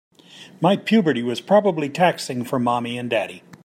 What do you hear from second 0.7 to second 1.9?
puberty was probably